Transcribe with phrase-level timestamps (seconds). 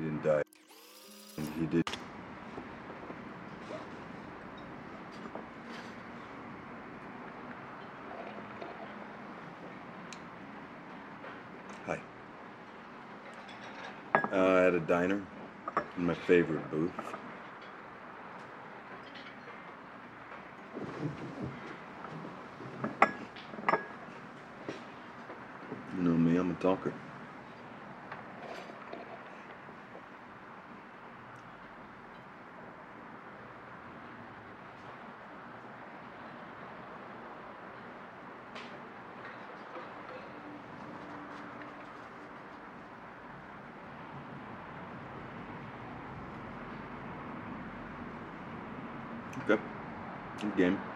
[0.00, 0.42] He didn't die.
[1.58, 1.82] He did.
[11.84, 12.00] Hi.
[14.32, 15.22] Uh, at a diner
[15.98, 16.92] in my favorite booth.
[25.94, 26.94] You know me, I'm a talker.
[49.48, 49.62] Okay.
[50.40, 50.89] Good game.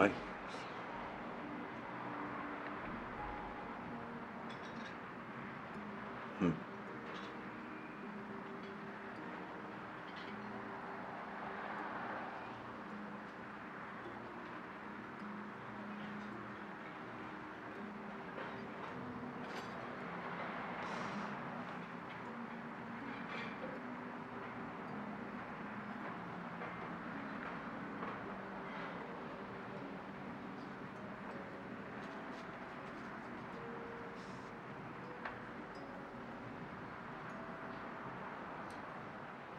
[0.00, 0.08] Hi.
[6.40, 6.69] Hmm.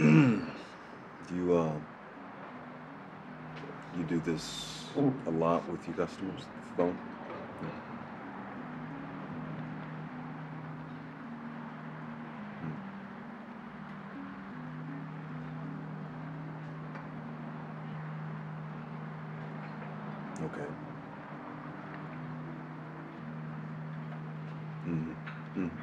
[1.30, 1.80] you uh
[3.94, 6.48] you do this a lot with your customers?
[6.76, 6.98] Phone?
[12.60, 12.76] Hmm.
[20.42, 20.68] Okay.
[24.86, 25.12] Mm-hmm.
[25.58, 25.81] Mm-hmm.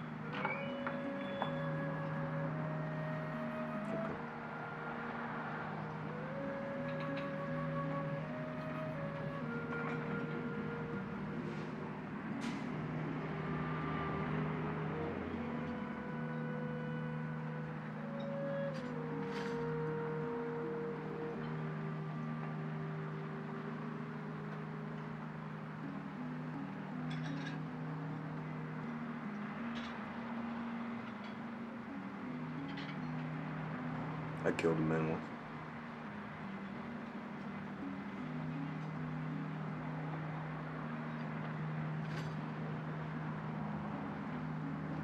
[34.44, 35.22] I killed a man once.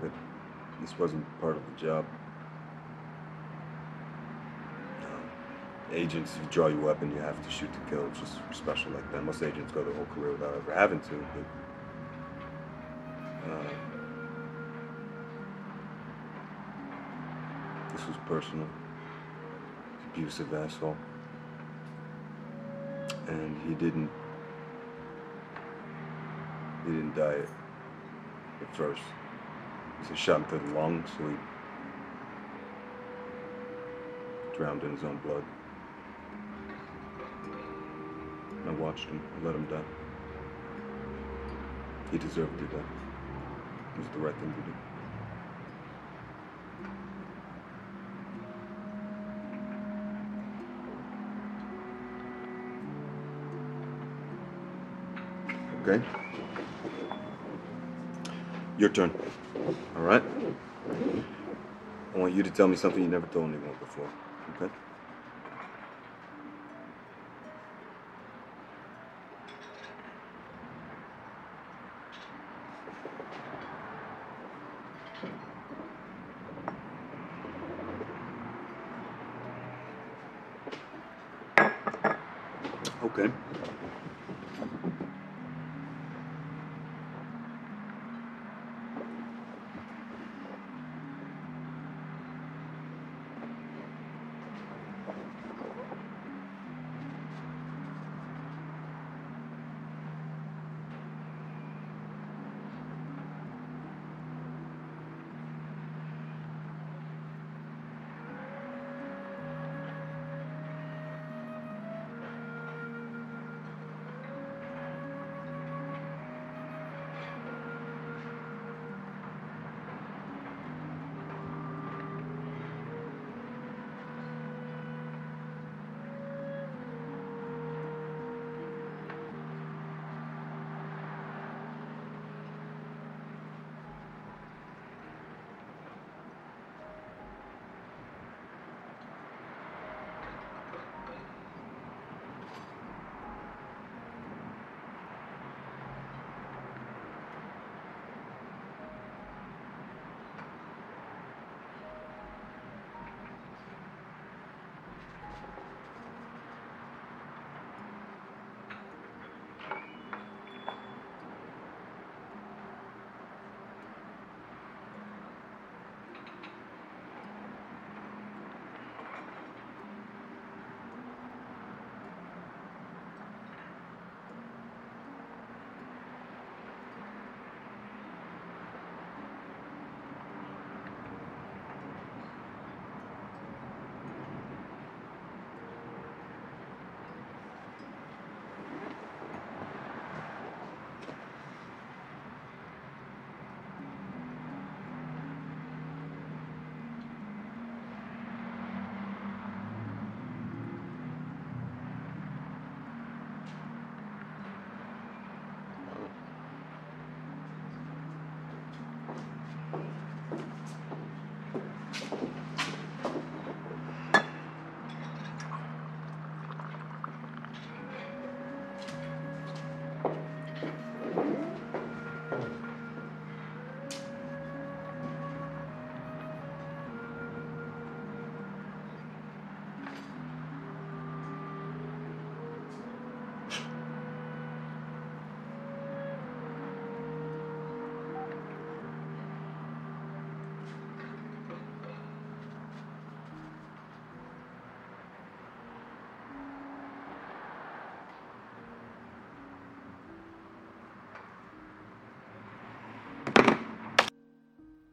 [0.01, 0.11] But
[0.81, 2.05] this wasn't part of the job.
[5.93, 8.05] Agents, you draw your weapon, you have to shoot to kill.
[8.09, 9.23] It's just special like that.
[9.23, 11.27] Most agents go their whole career without ever having to.
[13.45, 13.69] But, uh,
[17.93, 18.67] this was personal
[20.15, 20.97] abusive asshole.
[23.27, 24.11] And he didn't
[26.87, 27.41] he didn't die
[28.61, 29.03] at first.
[30.03, 31.37] He was shot through the lung, so he
[34.57, 35.43] drowned in his own blood.
[38.67, 39.83] I watched him, I let him die.
[42.11, 42.85] He deserved to die.
[43.95, 44.94] It was the right thing to do.
[55.87, 56.03] Okay?
[58.79, 59.13] Your turn.
[59.97, 60.23] All right?
[62.15, 64.09] I want you to tell me something you never told anyone before.
[64.57, 64.73] Okay?
[83.05, 83.74] Okay.